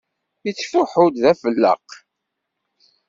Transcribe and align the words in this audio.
Yettfuḥu-d 0.45 1.15
d 1.21 1.23
afelleq. 1.31 1.87